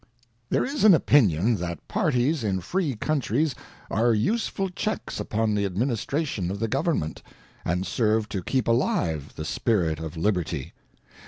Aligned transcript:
There 0.49 0.65
is 0.65 0.83
an 0.83 0.95
opinion 0.95 1.57
that 1.57 1.87
parties 1.87 2.43
in 2.43 2.61
free 2.61 2.95
countries 2.95 3.53
are 3.91 4.15
useful 4.15 4.67
checks 4.71 5.19
upon 5.19 5.53
the 5.53 5.63
Admin 5.69 5.91
istration 5.91 6.49
of 6.49 6.59
the 6.59 6.67
Government, 6.67 7.21
and 7.63 7.85
serve 7.85 8.27
to 8.29 8.41
keep 8.41 8.67
alive 8.67 9.35
the 9.35 9.45
Spirit 9.45 9.99
of 9.99 10.17
Liberty. 10.17 10.73